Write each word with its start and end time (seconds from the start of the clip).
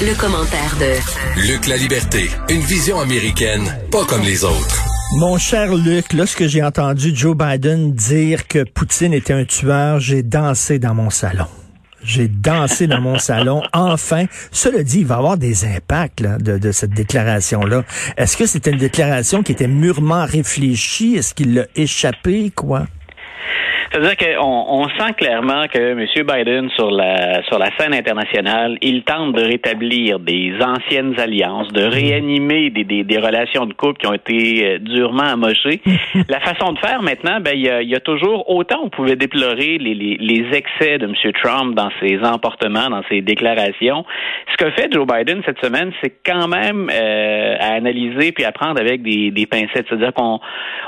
Le, 0.00 0.18
commentaire 0.18 0.76
de 0.80 1.46
Luc 1.48 1.68
La 1.68 1.76
Liberté, 1.76 2.28
une 2.48 2.60
vision 2.60 2.98
américaine, 2.98 3.62
pas 3.92 4.04
comme 4.04 4.22
les 4.22 4.42
autres. 4.42 4.84
Mon 5.18 5.38
cher 5.38 5.72
Luc, 5.74 6.12
lorsque 6.12 6.46
j'ai 6.46 6.62
entendu 6.64 7.12
Joe 7.14 7.36
Biden 7.36 7.92
dire 7.92 8.48
que 8.48 8.64
Poutine 8.64 9.14
était 9.14 9.32
un 9.32 9.44
tueur, 9.44 10.00
j'ai 10.00 10.24
dansé 10.24 10.80
dans 10.80 10.94
mon 10.94 11.10
salon. 11.10 11.46
J'ai 12.02 12.26
dansé 12.26 12.88
dans 12.88 13.00
mon 13.00 13.18
salon. 13.20 13.62
Enfin, 13.72 14.24
cela 14.50 14.82
dit, 14.82 15.00
il 15.00 15.06
va 15.06 15.14
y 15.14 15.18
avoir 15.18 15.36
des 15.36 15.64
impacts 15.64 16.22
de, 16.22 16.58
de, 16.58 16.72
cette 16.72 16.92
déclaration-là. 16.92 17.84
Est-ce 18.16 18.36
que 18.36 18.46
c'était 18.46 18.72
une 18.72 18.78
déclaration 18.78 19.42
qui 19.44 19.52
était 19.52 19.68
mûrement 19.68 20.24
réfléchie? 20.24 21.14
Est-ce 21.14 21.34
qu'il 21.34 21.54
l'a 21.54 21.66
échappé, 21.76 22.50
quoi? 22.54 22.86
C'est-à-dire 23.90 24.16
qu'on 24.16 24.64
on 24.68 24.88
sent 24.88 25.12
clairement 25.16 25.66
que 25.68 25.78
M. 25.78 26.06
Biden, 26.26 26.70
sur 26.70 26.90
la, 26.90 27.42
sur 27.44 27.58
la 27.58 27.70
scène 27.78 27.94
internationale, 27.94 28.78
il 28.80 29.02
tente 29.04 29.34
de 29.34 29.42
rétablir 29.42 30.18
des 30.18 30.54
anciennes 30.60 31.18
alliances, 31.18 31.68
de 31.68 31.84
réanimer 31.84 32.70
des, 32.70 32.84
des, 32.84 33.04
des 33.04 33.18
relations 33.18 33.66
de 33.66 33.74
couple 33.74 33.98
qui 34.00 34.06
ont 34.06 34.14
été 34.14 34.66
euh, 34.66 34.78
durement 34.78 35.24
amochées. 35.24 35.80
la 36.28 36.40
façon 36.40 36.72
de 36.72 36.78
faire 36.78 37.02
maintenant, 37.02 37.40
ben, 37.40 37.52
il 37.54 37.62
y 37.62 37.70
a, 37.70 37.82
y 37.82 37.94
a, 37.94 38.00
toujours, 38.00 38.48
autant 38.50 38.80
on 38.84 38.88
pouvait 38.88 39.16
déplorer 39.16 39.78
les, 39.78 39.94
les, 39.94 40.16
les, 40.18 40.44
excès 40.56 40.98
de 40.98 41.06
M. 41.06 41.14
Trump 41.42 41.74
dans 41.74 41.90
ses 42.00 42.18
emportements, 42.22 42.90
dans 42.90 43.02
ses 43.08 43.20
déclarations. 43.20 44.04
Ce 44.52 44.64
que 44.64 44.70
fait 44.72 44.92
Joe 44.92 45.06
Biden 45.06 45.42
cette 45.46 45.62
semaine, 45.64 45.92
c'est 46.02 46.14
quand 46.24 46.48
même 46.48 46.90
euh, 46.92 47.56
à 47.58 47.74
analyser 47.74 48.32
puis 48.32 48.44
à 48.44 48.52
prendre 48.52 48.80
avec 48.80 49.02
des, 49.02 49.30
des 49.30 49.46
pincettes. 49.46 49.86
C'est-à-dire 49.88 50.12
qu'on 50.12 50.40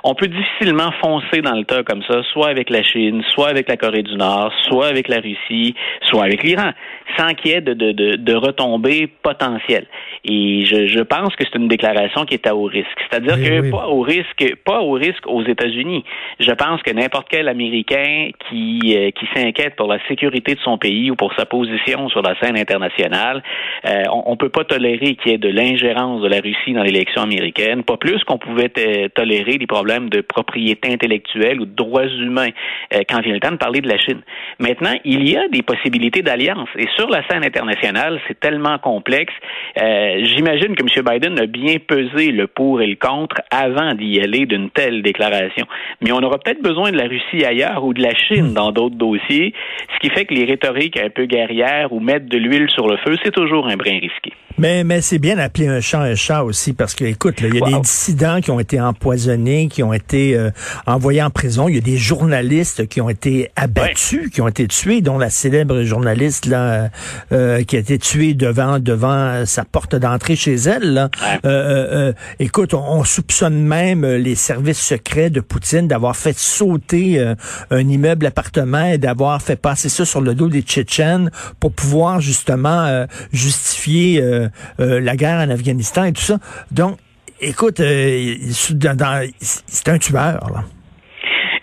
on 0.04 0.14
peut 0.14 0.28
difficilement 0.28 0.92
foncer 1.02 1.40
dans 1.42 1.54
le 1.54 1.64
tas 1.64 1.82
comme 1.82 2.02
ça, 2.08 2.22
soit 2.32 2.48
avec 2.48 2.70
la 2.70 2.82
Chine, 2.92 3.22
soit 3.30 3.48
avec 3.48 3.68
la 3.68 3.76
Corée 3.76 4.02
du 4.02 4.16
Nord, 4.16 4.52
soit 4.68 4.86
avec 4.86 5.08
la 5.08 5.20
Russie, 5.20 5.74
soit 6.02 6.24
avec 6.24 6.42
l'Iran, 6.42 6.72
sans 7.16 7.34
qu'il 7.34 7.50
y 7.50 7.54
ait 7.54 7.60
de, 7.60 7.74
de, 7.74 7.92
de, 7.92 8.16
de 8.16 8.34
retombées 8.34 9.08
potentielles. 9.22 9.86
Et 10.24 10.64
je, 10.64 10.86
je 10.86 11.00
pense 11.00 11.34
que 11.36 11.44
c'est 11.44 11.58
une 11.58 11.68
déclaration 11.68 12.24
qui 12.24 12.34
est 12.34 12.46
à 12.46 12.56
haut 12.56 12.64
risque. 12.64 12.98
C'est-à-dire 13.08 13.36
que 13.36 13.70
pas 13.70 13.86
au 13.88 14.00
risque, 14.00 14.56
pas 14.64 14.80
au 14.80 14.92
risque 14.92 15.26
aux 15.26 15.42
États-Unis. 15.44 16.04
Je 16.40 16.50
pense 16.52 16.82
que 16.82 16.90
n'importe 16.90 17.28
quel 17.30 17.48
Américain 17.48 18.30
qui, 18.48 18.96
euh, 18.96 19.10
qui 19.10 19.26
s'inquiète 19.34 19.76
pour 19.76 19.86
la 19.86 19.98
sécurité 20.08 20.54
de 20.54 20.60
son 20.60 20.78
pays 20.78 21.10
ou 21.10 21.16
pour 21.16 21.32
sa 21.34 21.46
position 21.46 22.08
sur 22.08 22.22
la 22.22 22.38
scène 22.40 22.58
internationale, 22.58 23.42
euh, 23.86 24.02
on, 24.12 24.32
ne 24.32 24.36
peut 24.36 24.48
pas 24.48 24.64
tolérer 24.64 25.14
qu'il 25.14 25.32
y 25.32 25.34
ait 25.34 25.38
de 25.38 25.48
l'ingérence 25.48 26.22
de 26.22 26.28
la 26.28 26.40
Russie 26.40 26.72
dans 26.72 26.82
l'élection 26.82 27.22
américaine, 27.22 27.84
pas 27.84 27.96
plus 27.96 28.22
qu'on 28.24 28.38
pouvait 28.38 28.70
tolérer 29.14 29.58
des 29.58 29.66
problèmes 29.66 30.08
de 30.08 30.20
propriété 30.20 30.92
intellectuelle 30.92 31.60
ou 31.60 31.66
de 31.66 31.74
droits 31.74 32.06
humains 32.06 32.50
euh, 32.94 33.00
quand 33.08 33.20
vient 33.20 33.34
le 33.34 33.40
temps 33.40 33.52
de 33.52 33.56
parler 33.56 33.80
de 33.80 33.88
la 33.88 33.98
Chine. 33.98 34.20
Maintenant, 34.58 34.94
il 35.04 35.28
y 35.28 35.36
a 35.36 35.48
des 35.48 35.62
possibilités 35.62 36.22
d'alliance 36.22 36.68
et 36.76 36.86
sur 36.96 37.08
la 37.08 37.26
scène 37.28 37.44
internationale, 37.44 38.20
c'est 38.28 38.38
tellement 38.38 38.78
complexe. 38.78 39.32
Euh, 39.80 40.24
j'imagine 40.24 40.74
que 40.74 40.82
M. 40.82 41.04
Biden 41.04 41.38
a 41.38 41.46
bien 41.46 41.76
pesé 41.78 42.30
le 42.30 42.46
pour 42.46 42.80
et 42.80 42.86
le 42.86 42.96
contre 42.96 43.36
avant 43.50 43.94
d'y 43.94 44.20
aller 44.20 44.46
d'une 44.46 44.70
telle 44.70 45.02
déclaration. 45.02 45.66
Mais 46.00 46.12
on 46.12 46.18
aura 46.18 46.38
peut-être 46.38 46.62
besoin 46.62 46.90
de 46.90 46.96
la 46.96 47.04
Russie 47.04 47.44
ailleurs 47.44 47.84
ou 47.84 47.92
de 47.92 48.02
la 48.02 48.14
Chine 48.14 48.54
dans 48.54 48.72
d'autres 48.72 48.96
dossiers, 48.96 49.52
ce 49.94 49.98
qui 50.00 50.14
fait 50.14 50.24
que 50.24 50.34
les 50.34 50.44
rhétoriques 50.44 50.98
un 50.98 51.10
peu 51.10 51.26
guerrières 51.26 51.92
ou 51.92 52.00
mettre 52.00 52.26
de 52.28 52.38
l'huile 52.38 52.68
sur 52.70 52.86
le 52.86 52.96
feu, 52.98 53.16
c'est 53.24 53.32
toujours 53.32 53.66
un 53.66 53.76
brin 53.76 53.98
risqué. 53.98 54.32
Mais, 54.58 54.84
mais 54.84 55.02
c'est 55.02 55.18
bien 55.18 55.36
d'appeler 55.36 55.68
un 55.68 55.80
chat 55.80 56.00
un 56.00 56.14
chat 56.14 56.44
aussi, 56.44 56.72
parce 56.72 56.94
que, 56.94 57.04
écoute, 57.04 57.34
il 57.40 57.54
y 57.54 57.62
a 57.62 57.66
des 57.66 57.80
dissidents 57.80 58.40
qui 58.40 58.50
ont 58.50 58.60
été 58.60 58.80
empoisonnés, 58.80 59.68
qui 59.68 59.82
ont 59.82 59.92
été 59.92 60.36
euh, 60.36 60.50
envoyés 60.86 61.22
en 61.22 61.30
prison. 61.30 61.68
Il 61.68 61.74
y 61.74 61.78
a 61.78 61.82
des 61.82 61.96
journalistes 61.96 62.65
qui 62.88 63.00
ont 63.00 63.08
été 63.08 63.50
abattus, 63.56 64.30
qui 64.30 64.40
ont 64.40 64.48
été 64.48 64.66
tués, 64.68 65.00
dont 65.00 65.18
la 65.18 65.30
célèbre 65.30 65.82
journaliste 65.82 66.46
là, 66.46 66.90
euh, 67.32 67.62
qui 67.62 67.76
a 67.76 67.78
été 67.78 67.98
tuée 67.98 68.34
devant 68.34 68.78
devant 68.78 69.44
sa 69.46 69.64
porte 69.64 69.94
d'entrée 69.94 70.36
chez 70.36 70.54
elle. 70.54 70.94
Là. 70.94 71.10
Euh, 71.44 72.12
écoute, 72.38 72.74
on, 72.74 73.04
soupçonne 73.04 73.62
même 73.62 74.04
les 74.04 74.34
services 74.34 74.80
secrets 74.80 75.30
de 75.30 75.40
Poutine 75.40 75.86
d'avoir 75.86 76.16
fait 76.16 76.36
sauter 76.36 77.24
un 77.70 77.88
immeuble 77.88 78.26
appartement 78.26 78.84
et 78.84 78.98
d'avoir 78.98 79.40
fait 79.40 79.56
passer 79.56 79.88
ça 79.88 80.04
sur 80.04 80.20
le 80.20 80.34
dos 80.34 80.48
des 80.48 80.62
Tchétchènes 80.62 81.30
pour 81.60 81.72
pouvoir 81.72 82.20
justement 82.20 83.06
justifier 83.32 84.22
euh, 84.86 85.00
la 85.00 85.16
guerre 85.16 85.46
en 85.46 85.50
Afghanistan 85.50 86.04
et 86.04 86.12
tout 86.12 86.22
ça. 86.22 86.38
Donc, 86.70 86.98
écoute, 87.40 87.80
euh, 87.80 88.34
c'est 89.40 89.88
un 89.88 89.98
tueur. 89.98 90.50
Là. 90.52 90.64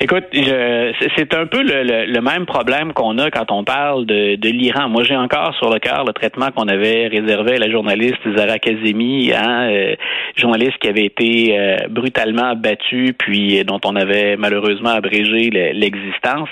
Écoute, 0.03 0.25
c'est 0.33 1.33
un 1.33 1.45
peu 1.45 1.63
le, 1.63 2.19
même 2.19 2.45
problème 2.45 2.91
qu'on 2.91 3.17
a 3.19 3.31
quand 3.31 3.51
on 3.51 3.63
parle 3.63 4.05
de, 4.05 4.49
l'Iran. 4.49 4.89
Moi, 4.89 5.05
j'ai 5.05 5.15
encore 5.15 5.55
sur 5.55 5.71
le 5.71 5.79
cœur 5.79 6.03
le 6.03 6.11
traitement 6.11 6.51
qu'on 6.51 6.67
avait 6.67 7.07
réservé 7.07 7.55
à 7.55 7.59
la 7.59 7.71
journaliste 7.71 8.19
Zara 8.35 8.59
Kazemi, 8.59 9.31
hein, 9.31 9.69
euh, 9.71 9.95
journaliste 10.35 10.77
qui 10.79 10.89
avait 10.89 11.05
été 11.05 11.57
euh, 11.57 11.77
brutalement 11.89 12.49
abattue, 12.49 13.15
puis 13.17 13.63
dont 13.63 13.79
on 13.85 13.95
avait 13.95 14.35
malheureusement 14.35 14.89
abrégé 14.89 15.49
l'existence. 15.73 16.49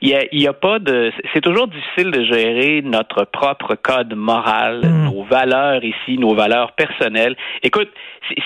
Il 0.00 0.10
y 0.10 0.14
a, 0.14 0.22
il 0.30 0.40
y 0.40 0.46
a 0.46 0.52
pas 0.52 0.78
de. 0.78 1.10
C'est 1.34 1.40
toujours 1.40 1.66
difficile 1.66 2.12
de 2.12 2.22
gérer 2.24 2.82
notre 2.82 3.24
propre 3.24 3.74
code 3.74 4.14
moral, 4.14 4.82
mm. 4.84 5.04
nos 5.06 5.24
valeurs 5.24 5.82
ici, 5.82 6.18
nos 6.18 6.36
valeurs 6.36 6.70
personnelles. 6.72 7.34
Écoute, 7.64 7.88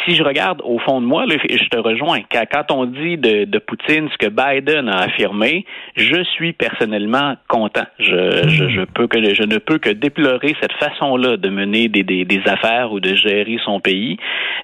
si, 0.07 0.15
je 0.15 0.23
regarde 0.23 0.63
au 0.65 0.79
fond 0.79 1.01
de 1.01 1.07
moi, 1.07 1.25
je 1.29 1.69
te 1.69 1.79
rejoins. 1.79 2.21
Quand, 2.31 2.73
on 2.73 2.87
dit 2.87 3.19
de, 3.19 3.45
de 3.45 3.59
Poutine 3.59 4.09
ce 4.11 4.17
que 4.17 4.31
Biden 4.47 4.89
a 4.89 5.01
affirmé, 5.01 5.65
je 5.97 6.23
suis 6.35 6.53
personnellement 6.53 7.37
content. 7.49 7.87
Je, 7.99 8.49
je, 8.49 8.69
je, 8.69 8.83
peux 8.83 9.07
que, 9.07 9.19
je 9.35 9.43
ne 9.43 9.59
peux 9.59 9.79
que 9.79 9.91
déplorer 9.91 10.55
cette 10.61 10.73
façon-là 10.75 11.37
de 11.37 11.49
mener 11.49 11.89
des, 11.89 12.03
des, 12.03 12.25
des, 12.25 12.43
affaires 12.47 12.93
ou 12.93 13.01
de 13.01 13.15
gérer 13.15 13.59
son 13.65 13.81
pays. 13.81 14.19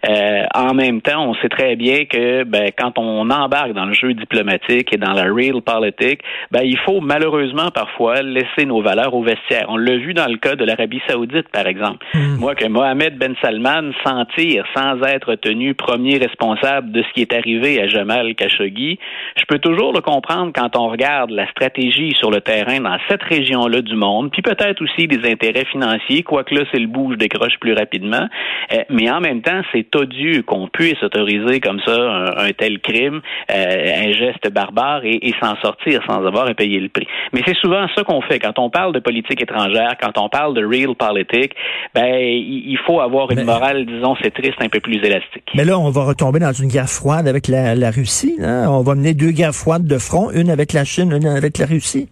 Euh, 0.08 0.44
en 0.54 0.74
même 0.74 1.00
temps, 1.00 1.28
on 1.28 1.34
sait 1.34 1.48
très 1.48 1.76
bien 1.76 2.04
que 2.04 2.44
ben, 2.44 2.70
quand 2.76 2.98
on 2.98 3.30
embarque 3.30 3.72
dans 3.72 3.86
le 3.86 3.92
jeu 3.92 4.14
diplomatique 4.14 4.92
et 4.92 4.98
dans 4.98 5.12
la 5.12 5.24
real 5.24 5.60
politique, 5.62 6.20
ben, 6.50 6.62
il 6.64 6.78
faut 6.78 7.00
malheureusement 7.00 7.70
parfois 7.70 8.22
laisser 8.22 8.66
nos 8.66 8.82
valeurs 8.82 9.14
au 9.14 9.22
vestiaire. 9.22 9.66
On 9.68 9.76
l'a 9.76 9.96
vu 9.96 10.14
dans 10.14 10.30
le 10.30 10.36
cas 10.36 10.56
de 10.56 10.64
l'Arabie 10.64 11.00
saoudite, 11.08 11.48
par 11.48 11.66
exemple. 11.66 12.04
Hmm. 12.14 12.36
Moi, 12.38 12.54
que 12.54 12.66
Mohamed 12.66 13.16
Ben 13.16 13.34
Salman 13.40 13.92
s'en 14.04 14.24
tire 14.36 14.64
sans 14.76 15.00
être 15.02 15.34
tenu 15.36 15.74
premier 15.74 16.18
responsable 16.18 16.92
de 16.92 17.02
ce 17.02 17.12
qui 17.14 17.22
est 17.22 17.32
arrivé 17.32 17.80
à 17.80 17.86
Jamal 17.86 18.34
Khashoggi, 18.34 18.98
je 19.36 19.44
peux 19.46 19.58
toujours 19.58 19.71
le 19.74 20.00
comprendre 20.00 20.52
quand 20.54 20.76
on 20.76 20.88
regarde 20.88 21.30
la 21.30 21.48
stratégie 21.50 22.14
sur 22.18 22.30
le 22.30 22.40
terrain 22.40 22.80
dans 22.80 22.96
cette 23.08 23.22
région-là 23.22 23.82
du 23.82 23.96
monde, 23.96 24.30
puis 24.30 24.42
peut-être 24.42 24.82
aussi 24.82 25.06
des 25.06 25.28
intérêts 25.30 25.64
financiers, 25.66 26.22
quoique 26.22 26.54
là, 26.54 26.64
c'est 26.72 26.78
le 26.78 26.86
bout, 26.86 27.12
je 27.12 27.16
décroche 27.16 27.58
plus 27.60 27.72
rapidement. 27.72 28.28
Euh, 28.72 28.82
mais 28.90 29.10
en 29.10 29.20
même 29.20 29.42
temps, 29.42 29.62
c'est 29.72 29.94
odieux 29.96 30.42
qu'on 30.42 30.68
puisse 30.68 31.02
autoriser 31.02 31.60
comme 31.60 31.80
ça 31.86 31.96
un, 32.36 32.50
tel 32.52 32.80
crime, 32.80 33.20
euh, 33.50 34.06
un 34.06 34.12
geste 34.12 34.50
barbare 34.52 35.04
et, 35.04 35.32
s'en 35.40 35.56
sortir 35.56 36.02
sans 36.06 36.24
avoir 36.26 36.46
à 36.46 36.54
payer 36.54 36.78
le 36.78 36.88
prix. 36.88 37.06
Mais 37.32 37.40
c'est 37.46 37.56
souvent 37.56 37.86
ça 37.96 38.04
qu'on 38.04 38.20
fait 38.20 38.38
quand 38.38 38.58
on 38.58 38.70
parle 38.70 38.92
de 38.92 39.00
politique 39.00 39.40
étrangère, 39.40 39.94
quand 40.00 40.18
on 40.18 40.28
parle 40.28 40.54
de 40.54 40.64
real 40.64 40.94
politique. 40.94 41.54
Ben, 41.94 42.14
il 42.14 42.78
faut 42.86 43.00
avoir 43.00 43.30
une 43.30 43.44
morale, 43.44 43.86
disons, 43.86 44.14
c'est 44.22 44.32
triste, 44.32 44.60
un 44.60 44.68
peu 44.68 44.80
plus 44.80 44.96
élastique. 44.96 45.50
Mais 45.54 45.64
là, 45.64 45.78
on 45.78 45.90
va 45.90 46.04
retomber 46.04 46.38
dans 46.38 46.52
une 46.52 46.68
guerre 46.68 46.88
froide 46.88 47.26
avec 47.26 47.48
la, 47.48 47.74
la 47.74 47.90
Russie. 47.90 48.36
Là. 48.38 48.70
On 48.70 48.82
va 48.82 48.94
mener 48.94 49.14
deux 49.14 49.30
guerres 49.30 49.54
froides 49.54 49.61
de 49.64 49.98
front, 49.98 50.30
une 50.30 50.50
avec 50.50 50.72
la 50.72 50.84
Chine, 50.84 51.12
une 51.12 51.26
avec 51.26 51.58
la 51.58 51.66
Russie? 51.66 52.08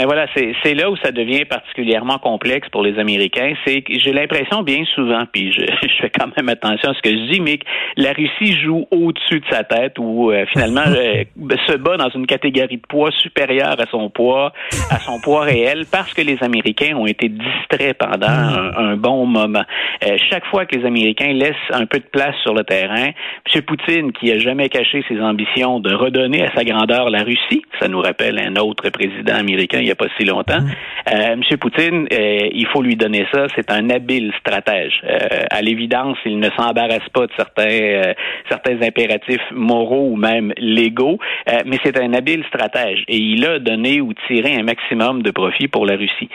Et 0.00 0.04
voilà, 0.04 0.26
c'est 0.34 0.74
là 0.74 0.90
où 0.90 0.96
ça 0.96 1.10
devient 1.10 1.44
particulièrement 1.44 2.18
complexe 2.18 2.68
pour 2.68 2.82
les 2.82 2.98
Américains. 2.98 3.54
C'est 3.66 3.82
que 3.82 3.98
j'ai 3.98 4.12
l'impression 4.12 4.62
bien 4.62 4.84
souvent, 4.94 5.24
puis 5.32 5.52
je, 5.52 5.60
je, 5.82 6.02
fais 6.02 6.10
quand 6.10 6.28
même 6.36 6.48
attention 6.48 6.90
à 6.90 6.94
ce 6.94 7.02
que 7.02 7.10
je 7.10 7.32
dis, 7.32 7.40
mais 7.40 7.58
que 7.58 7.64
la 7.96 8.12
Russie 8.12 8.56
joue 8.60 8.86
au-dessus 8.90 9.40
de 9.40 9.46
sa 9.50 9.64
tête 9.64 9.98
ou 9.98 10.30
euh, 10.30 10.44
finalement 10.52 10.84
euh, 10.86 11.24
se 11.66 11.76
bat 11.76 11.96
dans 11.96 12.10
une 12.10 12.26
catégorie 12.26 12.76
de 12.76 12.86
poids 12.88 13.10
supérieure 13.10 13.76
à 13.78 13.86
son 13.90 14.08
poids, 14.08 14.52
à 14.90 14.98
son 14.98 15.20
poids 15.20 15.42
réel, 15.42 15.84
parce 15.90 16.14
que 16.14 16.22
les 16.22 16.38
Américains 16.42 16.94
ont 16.96 17.06
été 17.06 17.28
distraits 17.28 17.98
pendant 17.98 18.28
mm. 18.28 18.74
un, 18.76 18.96
bon 18.96 19.26
moment. 19.26 19.64
Euh, 20.06 20.16
chaque 20.30 20.46
fois 20.46 20.66
que 20.66 20.76
les 20.76 20.84
Américains 20.84 21.32
laissent 21.32 21.54
un 21.72 21.86
peu 21.86 21.98
de 21.98 22.04
place 22.04 22.36
sur 22.42 22.54
le 22.54 22.62
terrain, 22.62 23.10
M. 23.54 23.62
Poutine, 23.62 24.12
qui 24.12 24.30
a 24.30 24.38
jamais 24.38 24.68
caché 24.68 25.04
ses 25.08 25.20
ambitions 25.20 25.80
de 25.80 25.92
redonner 25.92 26.44
à 26.44 26.54
sa 26.54 26.64
grandeur 26.64 27.10
la 27.10 27.24
Russie, 27.24 27.62
ça 27.80 27.88
nous 27.88 28.00
rappelle 28.00 28.38
un 28.38 28.54
autre 28.56 28.90
président 28.90 29.34
américain 29.34 29.80
n'y 29.88 29.92
a 29.92 29.96
pas 29.96 30.06
si 30.16 30.24
longtemps. 30.24 30.60
Mm. 30.60 30.70
Euh, 31.12 31.32
M. 31.32 31.42
Poutine, 31.58 32.06
euh, 32.12 32.48
il 32.52 32.66
faut 32.66 32.82
lui 32.82 32.96
donner 32.96 33.26
ça, 33.32 33.46
c'est 33.54 33.70
un 33.70 33.90
habile 33.90 34.32
stratège. 34.40 35.00
Euh, 35.04 35.44
à 35.50 35.62
l'évidence, 35.62 36.18
il 36.24 36.38
ne 36.38 36.50
s'embarrasse 36.50 37.08
pas 37.12 37.26
de 37.26 37.32
certains, 37.36 38.14
certains 38.48 38.82
impératifs 38.82 39.40
moraux 39.52 40.10
ou 40.10 40.16
même 40.16 40.52
légaux, 40.58 41.18
mais 41.66 41.78
c'est 41.82 41.98
un 41.98 42.12
habile 42.12 42.44
stratège 42.48 43.04
et 43.08 43.16
il 43.16 43.44
a 43.44 43.58
donné 43.58 44.00
ou 44.00 44.12
tiré 44.26 44.54
un 44.56 44.62
maximum 44.62 45.22
de 45.22 45.30
profit 45.30 45.68
pour 45.68 45.86
la 45.86 45.96
Russie. 45.96 46.28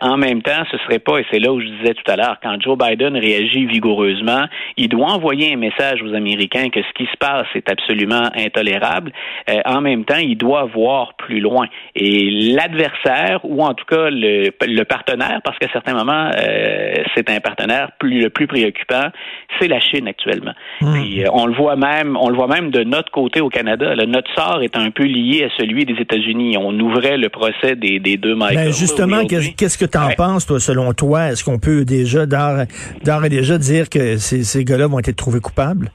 en 0.00 0.16
même 0.16 0.42
temps, 0.42 0.64
ce 0.70 0.78
serait 0.78 0.98
pas, 0.98 1.18
et 1.18 1.26
c'est 1.30 1.38
là 1.38 1.52
où 1.52 1.60
je 1.60 1.66
disais 1.66 1.94
tout 1.94 2.10
à 2.10 2.16
l'heure, 2.16 2.38
quand 2.42 2.60
Joe 2.60 2.78
Biden 2.78 3.16
réagit 3.16 3.66
vigoureusement, 3.66 4.44
il 4.76 4.88
doit 4.88 5.10
envoyer 5.10 5.52
un 5.52 5.56
message 5.56 6.02
aux 6.02 6.14
Américains 6.14 6.68
que 6.68 6.80
ce 6.80 6.92
qui 6.94 7.06
se 7.10 7.16
passe 7.18 7.46
est 7.54 7.68
absolument 7.68 8.30
intolérable. 8.36 9.12
en 9.64 9.80
même 9.80 10.04
temps, 10.04 10.20
il 10.20 10.36
doit 10.36 10.64
voir 10.64 11.14
plus 11.14 11.40
loin. 11.40 11.66
Et 11.94 12.30
l'adversaire, 12.30 12.81
ou 13.44 13.62
en 13.62 13.74
tout 13.74 13.84
cas 13.84 14.10
le, 14.10 14.82
partenaire, 14.84 15.40
parce 15.44 15.58
qu'à 15.58 15.68
certains 15.72 15.94
moments, 15.94 16.30
euh, 16.36 16.94
c'est 17.14 17.28
un 17.30 17.40
partenaire 17.40 17.92
plus, 17.98 18.20
le 18.20 18.30
plus 18.30 18.46
préoccupant, 18.46 19.08
c'est 19.58 19.68
la 19.68 19.80
Chine 19.80 20.08
actuellement. 20.08 20.52
Hmm. 20.80 20.94
Puis 20.94 21.24
euh, 21.24 21.28
on 21.32 21.46
le 21.46 21.54
voit 21.54 21.76
même, 21.76 22.16
on 22.16 22.28
le 22.28 22.36
voit 22.36 22.48
même 22.48 22.70
de 22.70 22.84
notre 22.84 23.10
côté 23.10 23.40
au 23.40 23.48
Canada. 23.48 23.94
notre 24.06 24.32
sort 24.34 24.62
est 24.62 24.76
un 24.76 24.90
peu 24.90 25.04
lié 25.04 25.44
à 25.44 25.60
celui 25.60 25.84
des 25.84 25.94
États-Unis. 25.94 26.56
On 26.58 26.78
ouvrait 26.78 27.16
le 27.16 27.28
procès 27.28 27.76
des, 27.76 28.00
deux 28.16 28.34
Michael. 28.34 28.66
Ben 28.66 28.72
justement, 28.72 29.24
qu'est-ce 29.26 29.78
que 29.78 29.84
tu 29.84 29.98
en 29.98 30.10
penses, 30.10 30.46
toi, 30.46 30.60
selon 30.60 30.92
toi? 30.92 31.32
Est-ce 31.32 31.44
qu'on 31.44 31.58
peut 31.58 31.84
déjà, 31.84 32.26
d'ores 32.26 33.24
et 33.24 33.28
déjà, 33.28 33.58
dire 33.58 33.88
que 33.88 34.16
ces, 34.16 34.44
ces 34.44 34.64
gars-là 34.64 34.86
vont 34.86 34.98
être 34.98 35.16
trouvés 35.16 35.40
coupables? 35.40 35.90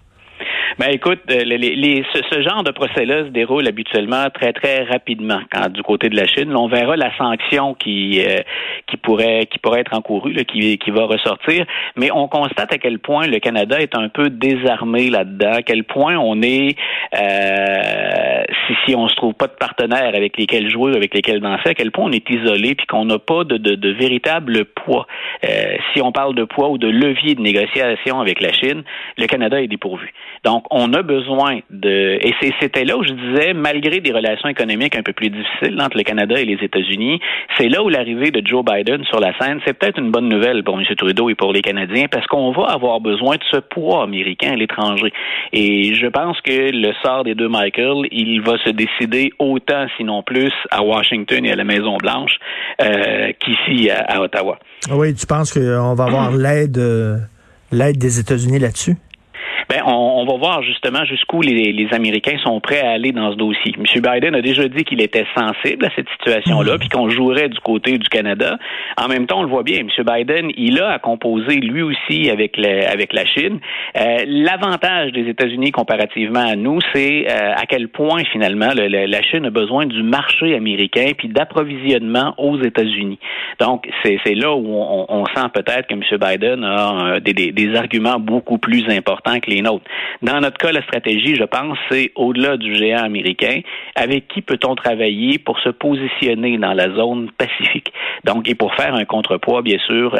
Ben 0.79 0.89
écoute, 0.91 1.21
euh, 1.31 1.41
ce, 1.41 2.41
genre 2.43 2.63
de 2.63 2.69
procès-là 2.69 3.23
se 3.23 3.29
déroule 3.29 3.67
habituellement 3.67 4.29
très 4.31 4.53
très 4.53 4.83
rapidement 4.83 5.39
du 5.71 5.81
côté 5.81 6.07
de 6.07 6.15
la 6.15 6.27
Chine. 6.27 6.55
on 6.55 6.67
verra 6.67 6.95
la 6.95 7.15
sanction 7.17 7.73
qui 7.73 8.21
euh, 8.23 8.41
qui 8.87 8.97
pourrait 8.97 9.45
qui 9.45 9.59
pourrait 9.59 9.81
être 9.81 9.93
encourue, 9.93 10.33
là, 10.33 10.43
qui, 10.43 10.77
qui 10.77 10.91
va 10.91 11.05
ressortir. 11.05 11.65
Mais 11.95 12.09
on 12.11 12.27
constate 12.27 12.73
à 12.73 12.77
quel 12.77 12.99
point 12.99 13.27
le 13.27 13.39
Canada 13.39 13.79
est 13.79 13.95
un 13.95 14.09
peu 14.09 14.29
désarmé 14.29 15.09
là-dedans, 15.09 15.53
à 15.53 15.61
quel 15.61 15.83
point 15.83 16.17
on 16.17 16.41
est 16.41 16.75
euh, 17.15 18.43
si 18.65 18.73
si 18.85 18.95
on 18.95 19.07
se 19.07 19.15
trouve 19.15 19.33
pas 19.33 19.47
de 19.47 19.53
partenaires 19.53 20.13
avec 20.15 20.37
lesquels 20.37 20.69
jouer, 20.69 20.95
avec 20.95 21.13
lesquels 21.13 21.41
danser, 21.41 21.69
à 21.69 21.73
quel 21.73 21.91
point 21.91 22.05
on 22.05 22.11
est 22.11 22.29
isolé 22.29 22.75
puis 22.75 22.85
qu'on 22.87 23.05
n'a 23.05 23.19
pas 23.19 23.43
de, 23.43 23.57
de, 23.57 23.75
de, 23.75 23.89
véritable 23.91 24.65
poids. 24.65 25.07
Euh, 25.43 25.77
si 25.93 26.01
on 26.01 26.11
parle 26.11 26.35
de 26.35 26.43
poids 26.43 26.69
ou 26.69 26.77
de 26.77 26.87
levier 26.87 27.35
de 27.35 27.41
négociation 27.41 28.19
avec 28.19 28.41
la 28.41 28.51
Chine, 28.53 28.83
le 29.17 29.25
Canada 29.27 29.61
est 29.61 29.67
dépourvu. 29.67 30.13
Donc 30.43 30.65
on 30.71 30.93
a 30.93 31.01
besoin 31.01 31.59
de... 31.69 32.19
Et 32.21 32.33
c'était 32.61 32.85
là 32.85 32.97
où 32.97 33.03
je 33.03 33.13
disais, 33.13 33.53
malgré 33.53 33.99
des 33.99 34.11
relations 34.11 34.49
économiques 34.49 34.95
un 34.95 35.03
peu 35.03 35.13
plus 35.13 35.29
difficiles 35.29 35.79
entre 35.81 35.97
le 35.97 36.03
Canada 36.03 36.39
et 36.39 36.45
les 36.45 36.63
États-Unis, 36.63 37.19
c'est 37.57 37.69
là 37.69 37.83
où 37.83 37.89
l'arrivée 37.89 38.31
de 38.31 38.45
Joe 38.45 38.63
Biden 38.63 38.76
sur 39.09 39.19
la 39.19 39.37
scène, 39.39 39.59
c'est 39.65 39.73
peut-être 39.73 39.99
une 39.99 40.11
bonne 40.11 40.29
nouvelle 40.29 40.63
pour 40.63 40.79
M. 40.79 40.85
Trudeau 40.97 41.29
et 41.29 41.35
pour 41.35 41.53
les 41.53 41.61
Canadiens, 41.61 42.05
parce 42.09 42.25
qu'on 42.27 42.51
va 42.51 42.65
avoir 42.65 42.99
besoin 42.99 43.35
de 43.35 43.43
ce 43.51 43.57
poids 43.57 44.03
américain 44.03 44.51
à 44.51 44.55
l'étranger. 44.55 45.11
Et 45.53 45.95
je 45.95 46.07
pense 46.07 46.39
que 46.41 46.71
le 46.71 46.93
sort 47.03 47.23
des 47.23 47.35
deux 47.35 47.49
Michael, 47.49 48.07
il 48.11 48.41
va 48.41 48.57
se 48.63 48.69
décider 48.69 49.31
autant, 49.39 49.87
sinon 49.97 50.23
plus, 50.23 50.53
à 50.71 50.83
Washington 50.83 51.45
et 51.45 51.51
à 51.51 51.55
la 51.55 51.63
Maison-Blanche 51.63 52.37
euh, 52.81 53.31
qu'ici 53.39 53.89
à, 53.89 54.21
Ottawa. 54.21 54.59
Oui, 54.91 55.13
tu 55.13 55.25
penses 55.25 55.53
qu'on 55.53 55.93
va 55.95 56.05
avoir 56.05 56.31
l'aide 56.31 56.77
euh, 56.77 57.17
l'aide 57.71 57.97
des 57.97 58.19
États-Unis 58.19 58.59
là-dessus? 58.59 58.95
Ben, 59.69 59.81
on, 59.85 60.25
va 60.25 60.37
voir 60.37 60.63
justement 60.63 61.03
jusqu'où 61.03 61.41
les, 61.41 61.87
Américains 61.91 62.37
sont 62.43 62.59
prêts 62.61 62.81
à 62.81 62.91
aller 62.91 63.11
dans 63.11 63.31
ce 63.31 63.37
dossier. 63.37 63.73
M. 63.77 63.83
Biden 64.01 64.35
a 64.35 64.41
déjà 64.41 64.67
dit 64.67 64.83
qu'il 64.83 65.01
était 65.01 65.25
sensible 65.35 65.85
à 65.85 65.89
cette 65.95 66.07
situation-là, 66.09 66.75
mmh. 66.75 66.79
puis 66.79 66.89
qu'on 66.89 67.09
jouerait 67.09 67.49
du 67.49 67.59
côté 67.59 67.97
du 67.97 68.07
Canada. 68.07 68.57
En 68.97 69.07
même 69.07 69.25
temps, 69.25 69.39
on 69.39 69.43
le 69.43 69.49
voit 69.49 69.63
bien, 69.63 69.79
M. 69.79 69.89
Biden, 70.05 70.51
il 70.57 70.81
a 70.81 70.91
à 70.91 70.99
composer 70.99 71.55
lui 71.55 71.81
aussi 71.81 72.29
avec, 72.29 72.57
avec 72.59 73.13
la 73.13 73.25
Chine. 73.25 73.59
Euh, 73.97 74.23
l'avantage 74.25 75.11
des 75.11 75.27
États-Unis 75.29 75.71
comparativement 75.71 76.45
à 76.47 76.55
nous, 76.55 76.79
c'est 76.93 77.25
euh, 77.29 77.53
à 77.55 77.65
quel 77.65 77.89
point 77.89 78.23
finalement 78.31 78.69
la 78.73 79.21
Chine 79.21 79.45
a 79.45 79.49
besoin 79.49 79.85
du 79.85 80.03
marché 80.03 80.55
américain 80.55 81.11
puis 81.17 81.27
d'approvisionnement 81.27 82.33
aux 82.37 82.61
États-Unis. 82.61 83.19
Donc, 83.59 83.87
c'est 84.03 84.35
là 84.35 84.53
où 84.55 84.67
on, 84.69 85.25
sent 85.35 85.47
peut-être 85.53 85.87
que 85.87 85.93
M. 85.93 86.01
Biden 86.19 86.63
a 86.63 87.15
euh, 87.15 87.19
des, 87.19 87.33
des 87.33 87.75
arguments 87.75 88.19
beaucoup 88.19 88.57
plus 88.57 88.87
importants 88.89 89.39
que 89.39 89.49
les 89.49 89.56
dans 89.61 90.39
notre 90.39 90.57
cas, 90.57 90.71
la 90.71 90.81
stratégie, 90.83 91.35
je 91.35 91.43
pense, 91.43 91.77
c'est 91.89 92.11
au-delà 92.15 92.57
du 92.57 92.75
géant 92.75 93.03
américain, 93.03 93.61
avec 93.95 94.27
qui 94.27 94.41
peut-on 94.41 94.75
travailler 94.75 95.37
pour 95.39 95.59
se 95.59 95.69
positionner 95.69 96.57
dans 96.57 96.73
la 96.73 96.89
zone 96.95 97.29
pacifique? 97.37 97.91
Donc, 98.23 98.49
et 98.49 98.55
pour 98.55 98.73
faire 98.75 98.95
un 98.95 99.05
contrepoids, 99.05 99.61
bien 99.61 99.77
sûr, 99.79 100.15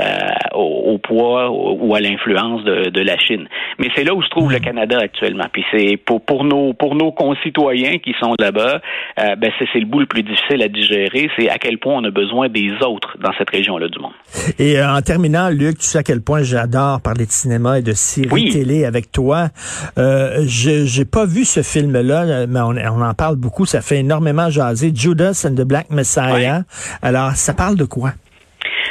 au, 0.54 0.98
poids 0.98 1.50
ou 1.52 1.96
à 1.96 2.00
l'influence 2.00 2.64
de, 2.64 3.02
la 3.02 3.18
Chine. 3.18 3.48
Mais 3.80 3.90
c'est 3.96 4.04
là 4.04 4.14
où 4.14 4.22
se 4.22 4.30
trouve 4.30 4.52
le 4.52 4.60
Canada 4.60 4.98
actuellement. 5.00 5.46
Puis 5.52 5.64
c'est 5.72 5.98
pour, 5.98 6.22
pour 6.22 6.44
nos 6.44 6.74
pour 6.74 6.96
nos 6.96 7.12
concitoyens 7.12 7.98
qui 8.00 8.14
sont 8.20 8.34
là-bas, 8.40 8.82
euh, 9.20 9.36
ben 9.36 9.52
c'est 9.60 9.80
le 9.80 9.86
bout 9.86 10.00
le 10.00 10.06
plus 10.06 10.24
difficile 10.24 10.62
à 10.62 10.68
digérer, 10.68 11.30
c'est 11.38 11.50
à 11.50 11.58
quel 11.58 11.78
point 11.78 11.96
on 11.96 12.04
a 12.04 12.12
besoin 12.12 12.50
des 12.50 12.72
autres 12.82 13.18
dans 13.20 13.32
cette 13.38 13.50
région-là 13.50 13.88
du 13.88 14.00
monde. 14.00 14.14
Et 14.60 14.80
euh, 14.80 14.90
en 14.90 15.02
terminant, 15.02 15.50
Luc, 15.50 15.78
tu 15.78 15.86
sais 15.86 16.00
à 16.00 16.04
quel 16.04 16.22
point 16.22 16.44
j'adore 16.44 17.02
parler 17.02 17.26
de 17.26 17.32
cinéma 17.32 17.80
et 17.80 17.82
de 17.82 17.94
séries 17.94 18.50
télé 18.50 18.86
avec 18.86 19.12
toi. 19.12 19.27
Euh, 19.98 20.44
je 20.48 20.86
j'ai 20.86 21.06
pas 21.06 21.26
vu 21.26 21.46
ce 21.46 21.62
film-là, 21.62 22.48
mais 22.48 22.60
on, 22.60 23.02
en 23.02 23.14
parle 23.14 23.36
beaucoup. 23.36 23.66
Ça 23.66 23.82
fait 23.82 24.00
énormément 24.00 24.50
jaser. 24.50 24.92
Judas 24.94 25.46
and 25.46 25.56
the 25.56 25.62
Black 25.62 25.90
Messiah. 25.90 26.64
Alors, 27.02 27.36
ça 27.36 27.54
parle 27.54 27.76
de 27.76 27.86
quoi? 27.86 28.14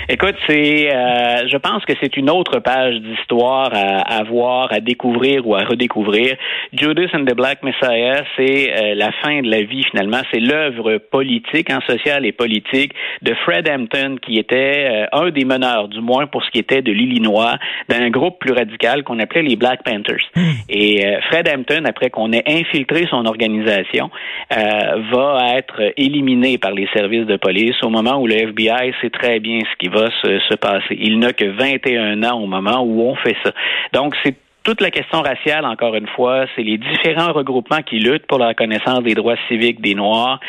Écoute, 0.09 0.37
c'est, 0.47 0.95
euh, 0.95 1.49
je 1.49 1.57
pense 1.57 1.85
que 1.85 1.93
c'est 2.01 2.17
une 2.17 2.31
autre 2.31 2.61
page 2.61 2.95
d'histoire 3.01 3.71
à, 3.73 4.19
à, 4.19 4.23
voir, 4.23 4.73
à 4.73 4.79
découvrir 4.79 5.45
ou 5.49 5.57
à 5.57 5.65
redécouvrir. 5.65 6.37
Judas 6.73 7.09
and 7.13 7.25
the 7.25 7.35
Black 7.35 7.65
Messiah, 7.65 8.23
c'est 8.37 8.71
euh, 8.71 8.95
la 8.95 9.11
fin 9.21 9.43
de 9.43 9.51
la 9.51 9.63
vie 9.63 9.83
finalement. 9.91 10.21
C'est 10.33 10.39
l'œuvre 10.39 10.99
politique, 10.99 11.73
en 11.73 11.79
hein, 11.79 11.81
sociale 11.89 12.25
et 12.25 12.31
politique 12.31 12.93
de 13.23 13.35
Fred 13.35 13.69
Hampton, 13.69 14.19
qui 14.23 14.39
était 14.39 14.87
euh, 14.89 15.07
un 15.25 15.31
des 15.31 15.45
meneurs, 15.45 15.89
du 15.89 16.01
moins 16.01 16.29
pour 16.29 16.45
ce 16.45 16.51
qui 16.53 16.61
était 16.61 16.83
de 16.83 16.93
l'Illinois, 16.93 17.57
d'un 17.89 18.09
groupe 18.11 18.39
plus 18.39 18.53
radical 18.53 19.03
qu'on 19.03 19.19
appelait 19.19 19.43
les 19.43 19.57
Black 19.57 19.83
Panthers. 19.83 20.23
Hmm. 20.37 20.53
Et 20.69 21.05
Fred 21.29 21.49
Hampton, 21.49 21.83
après 21.85 22.11
qu'on 22.11 22.33
ait 22.33 22.45
infiltré 22.47 23.09
son 23.11 23.27
organisation, 23.27 24.11
va 24.51 25.57
être 25.57 25.93
éliminé 25.97 26.59
par 26.59 26.73
les 26.73 26.89
services 26.95 27.27
de 27.27 27.37
police 27.37 27.75
au 27.83 27.89
moment 27.89 28.21
où 28.21 28.27
le 28.27 28.35
FBI 28.35 28.93
sait 29.01 29.11
très 29.11 29.41
bien 29.41 29.61
ce 29.61 29.77
qui 29.79 29.89
va 29.89 29.96
va 29.97 30.11
se, 30.23 30.55
passer. 30.57 30.97
Il 30.99 31.19
n'a 31.19 31.33
que 31.33 31.45
21 31.45 32.23
ans 32.23 32.41
au 32.41 32.47
moment 32.47 32.83
où 32.83 33.03
on 33.03 33.15
fait 33.17 33.37
ça. 33.45 33.53
Donc, 33.93 34.15
c'est 34.25 34.37
toute 34.67 34.81
la 34.81 34.91
question 34.91 35.23
raciale, 35.23 35.65
encore 35.65 35.95
une 35.95 36.09
fois, 36.09 36.47
c'est 36.57 36.65
les 36.65 36.77
différents 36.77 37.33
regroupements 37.33 37.83
qui 37.83 38.01
luttent 38.01 38.27
pour 38.27 38.41
la 38.41 38.49
reconnaissance 38.49 39.01
des 39.05 39.15
droits 39.15 39.37
civiques 39.47 39.81
des 39.81 39.95
Noirs. 39.95 40.41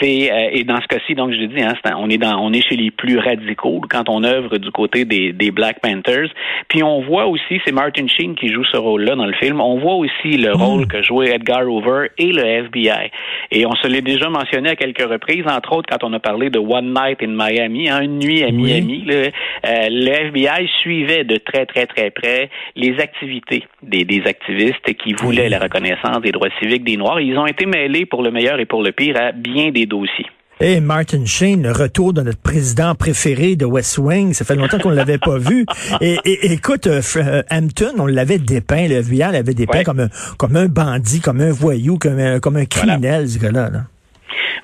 C'est 0.00 0.32
euh, 0.32 0.48
et 0.50 0.64
dans 0.64 0.80
ce 0.80 0.88
cas-ci, 0.88 1.14
donc 1.14 1.30
je 1.30 1.44
dis, 1.44 1.62
hein, 1.62 1.74
on 1.96 2.10
est 2.10 2.18
dans, 2.18 2.40
on 2.40 2.52
est 2.52 2.68
chez 2.68 2.74
les 2.74 2.90
plus 2.90 3.18
radicaux 3.18 3.80
quand 3.88 4.08
on 4.08 4.24
œuvre 4.24 4.58
du 4.58 4.72
côté 4.72 5.04
des, 5.04 5.32
des 5.32 5.52
Black 5.52 5.80
Panthers. 5.80 6.30
Puis 6.66 6.82
on 6.82 7.02
voit 7.02 7.26
aussi, 7.26 7.60
c'est 7.64 7.70
Martin 7.70 8.08
Sheen 8.08 8.34
qui 8.34 8.48
joue 8.48 8.64
ce 8.64 8.76
rôle-là 8.76 9.14
dans 9.14 9.26
le 9.26 9.34
film. 9.34 9.60
On 9.60 9.78
voit 9.78 9.94
aussi 9.94 10.38
le 10.38 10.54
hmm. 10.54 10.62
rôle 10.62 10.86
que 10.88 11.00
jouait 11.00 11.30
Edgar 11.30 11.64
Hoover 11.64 12.08
et 12.18 12.32
le 12.32 12.42
FBI. 12.44 13.12
Et 13.52 13.64
on 13.64 13.76
se 13.76 13.86
l'est 13.86 14.02
déjà 14.02 14.28
mentionné 14.28 14.70
à 14.70 14.74
quelques 14.74 15.08
reprises, 15.08 15.44
entre 15.46 15.74
autres 15.74 15.88
quand 15.88 16.02
on 16.02 16.12
a 16.14 16.18
parlé 16.18 16.50
de 16.50 16.58
One 16.58 16.92
Night 16.92 17.22
in 17.22 17.28
Miami, 17.28 17.88
hein, 17.88 18.00
une 18.02 18.18
nuit 18.18 18.42
à 18.42 18.50
Miami. 18.50 19.04
Le, 19.06 19.14
euh, 19.14 19.28
le 19.64 20.10
FBI 20.10 20.68
suivait 20.80 21.22
de 21.22 21.36
très 21.36 21.64
très 21.64 21.86
très 21.86 22.10
près 22.10 22.50
les 22.74 22.98
activités 22.98 23.51
des, 23.82 24.22
activistes 24.26 24.94
qui 25.02 25.12
voulaient 25.14 25.48
la 25.48 25.58
reconnaissance 25.58 26.20
des 26.22 26.32
droits 26.32 26.48
civiques 26.60 26.84
des 26.84 26.96
Noirs. 26.96 27.20
Ils 27.20 27.36
ont 27.38 27.46
été 27.46 27.66
mêlés 27.66 28.06
pour 28.06 28.22
le 28.22 28.30
meilleur 28.30 28.58
et 28.60 28.66
pour 28.66 28.82
le 28.82 28.92
pire 28.92 29.16
à 29.20 29.32
bien 29.32 29.70
des 29.70 29.86
dossiers. 29.86 30.26
Et 30.60 30.80
Martin 30.80 31.24
Sheen, 31.24 31.62
le 31.62 31.72
retour 31.72 32.12
de 32.12 32.22
notre 32.22 32.38
président 32.40 32.94
préféré 32.94 33.56
de 33.56 33.64
West 33.64 33.98
Wing, 33.98 34.32
ça 34.32 34.44
fait 34.44 34.54
longtemps 34.54 34.78
qu'on 34.78 34.90
ne 34.90 34.94
l'avait 34.94 35.18
pas 35.18 35.36
vu. 35.36 35.66
Et, 36.00 36.18
écoute, 36.52 36.86
euh, 36.86 37.00
euh, 37.16 37.42
Hampton, 37.50 37.94
on 37.98 38.06
l'avait 38.06 38.38
dépeint, 38.38 38.86
le 38.86 38.96
FBI 38.96 39.32
l'avait 39.32 39.54
dépeint 39.54 39.82
comme, 39.82 40.00
un, 40.00 40.08
comme 40.38 40.54
un 40.54 40.66
bandit, 40.66 41.20
comme 41.20 41.40
un 41.40 41.50
voyou, 41.50 41.98
comme 41.98 42.18
un, 42.18 42.38
comme 42.38 42.56
un 42.56 42.66
criminel, 42.66 43.28
ce 43.28 43.38
gars-là. 43.38 43.70
là 43.70 43.80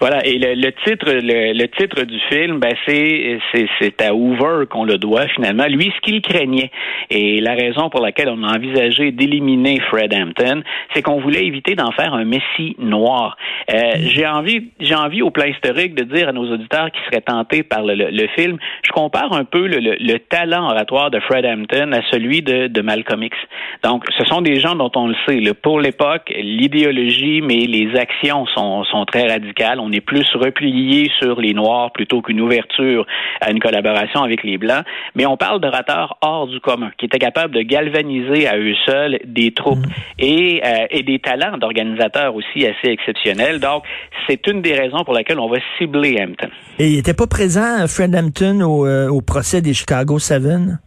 voilà. 0.00 0.24
Et 0.24 0.38
le, 0.38 0.70
titre, 0.84 1.06
le, 1.10 1.66
titre 1.66 2.04
du 2.04 2.18
film, 2.30 2.58
ben 2.58 2.74
c'est 2.86 3.38
c'est 3.80 4.00
à 4.02 4.14
Hoover 4.14 4.66
qu'on 4.70 4.84
le 4.84 4.98
doit 4.98 5.26
finalement. 5.28 5.66
Lui, 5.66 5.92
ce 5.96 6.00
qu'il 6.02 6.22
craignait 6.22 6.70
et 7.10 7.40
la 7.40 7.54
raison 7.54 7.90
pour 7.90 8.00
laquelle 8.00 8.28
on 8.28 8.42
a 8.44 8.56
envisagé 8.56 9.10
d'éliminer 9.10 9.80
Fred 9.90 10.14
Hampton, 10.14 10.62
c'est 10.94 11.02
qu'on 11.02 11.20
voulait 11.20 11.44
éviter 11.44 11.74
d'en 11.74 11.90
faire 11.92 12.14
un 12.14 12.24
messie 12.24 12.76
noir. 12.78 13.36
Euh, 13.72 13.76
j'ai 14.00 14.26
envie, 14.26 14.70
j'ai 14.80 14.94
envie 14.94 15.22
au 15.22 15.30
plan 15.30 15.46
historique 15.46 15.94
de 15.94 16.04
dire 16.04 16.28
à 16.28 16.32
nos 16.32 16.50
auditeurs 16.52 16.90
qui 16.90 17.00
seraient 17.10 17.22
tentés 17.22 17.62
par 17.62 17.82
le, 17.82 17.94
le, 17.94 18.26
film, 18.36 18.58
je 18.82 18.92
compare 18.92 19.32
un 19.32 19.44
peu 19.44 19.66
le, 19.66 19.78
le, 19.78 20.18
talent 20.18 20.68
oratoire 20.68 21.10
de 21.10 21.20
Fred 21.20 21.44
Hampton 21.44 21.92
à 21.92 22.02
celui 22.10 22.42
de, 22.42 22.66
de 22.66 22.80
Malcolm 22.82 23.22
X. 23.22 23.36
Donc, 23.82 24.04
ce 24.16 24.24
sont 24.24 24.42
des 24.42 24.60
gens 24.60 24.74
dont 24.74 24.90
on 24.94 25.08
le 25.08 25.16
sait. 25.26 25.40
pour 25.54 25.80
l'époque, 25.80 26.32
l'idéologie, 26.36 27.40
mais 27.40 27.66
les 27.66 27.96
actions 27.96 28.46
sont, 28.46 28.84
sont 28.84 29.04
très 29.04 29.26
radicales 29.26 29.80
est 29.92 30.00
plus 30.00 30.26
replié 30.34 31.10
sur 31.18 31.40
les 31.40 31.54
Noirs 31.54 31.92
plutôt 31.92 32.22
qu'une 32.22 32.40
ouverture 32.40 33.06
à 33.40 33.50
une 33.50 33.60
collaboration 33.60 34.22
avec 34.22 34.42
les 34.42 34.58
Blancs. 34.58 34.84
Mais 35.14 35.26
on 35.26 35.36
parle 35.36 35.60
d'orateurs 35.60 36.18
hors 36.20 36.46
du 36.46 36.60
commun, 36.60 36.90
qui 36.98 37.06
étaient 37.06 37.18
capables 37.18 37.54
de 37.54 37.62
galvaniser 37.62 38.46
à 38.46 38.56
eux 38.58 38.74
seuls 38.86 39.18
des 39.24 39.52
troupes 39.52 39.86
mm. 39.86 39.92
et, 40.20 40.62
euh, 40.64 40.86
et 40.90 41.02
des 41.02 41.18
talents 41.18 41.58
d'organisateurs 41.58 42.34
aussi 42.34 42.66
assez 42.66 42.88
exceptionnels. 42.88 43.60
Donc, 43.60 43.84
c'est 44.28 44.46
une 44.46 44.62
des 44.62 44.74
raisons 44.74 45.04
pour 45.04 45.14
laquelle 45.14 45.38
on 45.38 45.48
va 45.48 45.58
cibler 45.78 46.16
Hampton. 46.20 46.50
Et 46.78 46.88
il 46.88 46.96
n'était 46.96 47.14
pas 47.14 47.26
présent, 47.26 47.86
Fred 47.86 48.14
Hampton, 48.14 48.60
au, 48.62 48.86
euh, 48.86 49.08
au 49.08 49.20
procès 49.20 49.60
des 49.60 49.74
Chicago 49.74 50.18
Seven? 50.18 50.78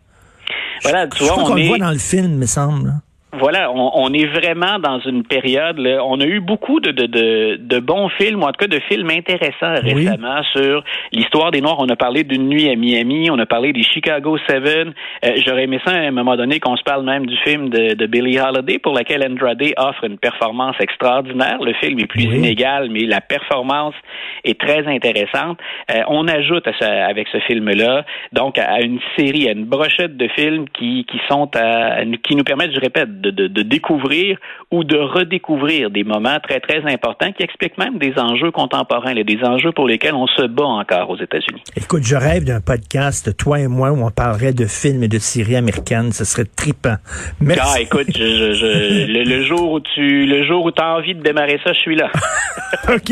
Voilà, 0.84 1.08
tu 1.08 1.24
vois, 1.24 1.38
on, 1.38 1.54
le 1.54 1.64
voit 1.68 1.78
dans 1.78 1.92
le 1.92 2.00
film, 2.00 2.38
me 2.38 2.46
semble 2.46 2.94
voilà, 3.34 3.72
on, 3.72 4.14
est 4.14 4.26
vraiment 4.26 4.78
dans 4.80 5.00
une 5.00 5.24
période. 5.24 5.78
Là, 5.78 6.04
on 6.06 6.20
a 6.20 6.26
eu 6.26 6.42
beaucoup 6.42 6.80
de, 6.80 6.92
de, 6.92 7.56
de, 7.56 7.80
bons 7.80 8.10
films, 8.10 8.44
ou 8.44 8.46
en 8.46 8.52
tout 8.52 8.60
cas 8.60 8.68
de 8.68 8.80
films 8.90 9.10
intéressants 9.10 9.82
récemment 9.82 10.44
sur 10.52 10.84
l'histoire 11.14 11.52
des 11.52 11.62
Noirs. 11.62 11.78
On 11.80 11.88
a 11.88 11.96
parlé 11.96 12.24
d'une 12.24 12.50
nuit 12.50 12.70
à 12.70 12.76
Miami, 12.76 13.30
on 13.32 13.40
a 13.40 13.46
parlé 13.46 13.72
des 13.72 13.84
Chicago 13.84 14.38
Seven. 14.50 14.94
Euh, 15.26 15.30
j'aurais 15.46 15.64
aimé 15.64 15.80
ça 15.86 15.92
à 15.92 16.00
un 16.00 16.12
moment 16.12 16.36
donné 16.36 16.60
qu'on 16.60 16.76
se 16.76 16.84
parle 16.84 17.06
même 17.06 17.26
du 17.26 17.38
film 17.38 17.70
de, 17.70 17.94
de 17.94 18.06
Billie 18.06 18.40
Holiday, 18.40 18.80
pour 18.80 18.94
lequel 18.94 19.24
Andrade 19.24 19.64
offre 19.78 20.04
une 20.04 20.18
performance 20.18 20.76
extraordinaire. 20.80 21.60
Le 21.62 21.74
film 21.76 22.00
est 22.00 22.08
plus 22.08 22.24
inégal, 22.24 22.90
mais 22.92 23.02
la 23.02 23.22
performance 23.22 23.96
est 24.44 24.60
très 24.60 24.86
intéressante. 24.88 25.58
Euh, 25.90 26.02
on 26.10 26.28
ajoute 26.28 26.68
à 26.68 26.72
avec 27.08 27.28
ce 27.32 27.40
film-là, 27.40 28.06
donc 28.34 28.58
à 28.58 28.82
une 28.82 29.00
série, 29.18 29.48
à 29.48 29.52
une 29.52 29.66
brochette 29.66 30.18
de 30.18 30.28
films 30.30 30.66
qui, 30.70 31.06
qui 31.06 31.20
sont 31.30 31.50
à, 31.56 32.04
qui 32.24 32.36
nous 32.36 32.44
permettent, 32.44 32.74
je 32.74 32.80
répète, 32.80 33.21
de, 33.30 33.62
découvrir 33.62 34.38
ou 34.72 34.84
de 34.84 34.98
redécouvrir 34.98 35.90
des 35.90 36.04
moments 36.04 36.40
très, 36.40 36.60
très 36.60 36.82
importants 36.92 37.32
qui 37.32 37.44
expliquent 37.44 37.78
même 37.78 37.98
des 37.98 38.14
enjeux 38.18 38.52
contemporains, 38.52 39.14
des 39.14 39.40
enjeux 39.44 39.72
pour 39.72 39.88
lesquels 39.88 40.16
on 40.16 40.28
se 40.28 40.48
bat 40.48 40.66
encore 40.66 41.10
aux 41.10 41.18
États-Unis. 41.18 41.62
Écoute, 41.76 42.04
je 42.04 42.16
rêve 42.16 42.44
d'un 42.44 42.62
podcast, 42.62 43.36
toi 43.38 43.60
et 43.60 43.68
moi, 43.68 43.92
où 43.92 44.04
on 44.04 44.12
parlerait 44.12 44.54
de 44.54 44.66
films 44.66 45.04
et 45.04 45.08
de 45.08 45.20
séries 45.20 45.56
américaines. 45.56 46.12
Ce 46.12 46.26
serait 46.26 46.46
tripant. 46.46 46.96
Merci. 47.40 47.62
Ah, 47.76 47.82
écoute, 47.82 48.08
le, 48.18 49.44
jour 49.44 49.72
où 49.72 49.80
tu 49.80 50.26
le 50.26 50.46
jour 50.46 50.66
où 50.66 50.72
as 50.78 50.96
envie 50.96 51.16
de 51.16 51.22
démarrer 51.22 51.60
ça, 51.64 51.74
je 51.74 51.80
suis 51.80 51.96
là. 51.96 52.10
OK. 52.90 53.12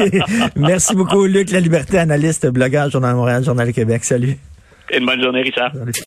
Merci 0.55 0.95
beaucoup, 0.95 1.25
Luc 1.25 1.51
La 1.51 1.59
Liberté, 1.59 1.97
analyste, 1.97 2.47
blogueur, 2.47 2.89
Journal 2.89 3.15
Montréal, 3.15 3.43
Journal 3.43 3.71
Québec. 3.73 4.03
Salut. 4.03 4.37
Une 4.91 5.05
bonne 5.05 5.21
journée, 5.21 5.41
Richard. 5.41 5.71